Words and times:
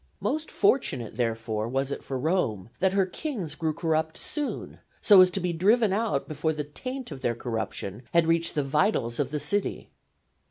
Most 0.19 0.49
fortunate, 0.49 1.15
therefore, 1.15 1.67
was 1.69 1.91
it 1.91 2.03
for 2.03 2.17
Rome 2.17 2.69
that 2.79 2.93
her 2.93 3.05
kings 3.05 3.53
grew 3.53 3.71
corrupt 3.71 4.17
soon, 4.17 4.79
so 4.99 5.21
as 5.21 5.29
to 5.29 5.39
be 5.39 5.53
driven 5.53 5.93
out 5.93 6.27
before 6.27 6.53
the 6.53 6.63
taint 6.63 7.11
of 7.11 7.21
their 7.21 7.35
corruption 7.35 8.01
had 8.11 8.25
reached 8.25 8.55
the 8.55 8.63
vitals 8.63 9.19
of 9.19 9.29
the 9.29 9.39
city. 9.39 9.91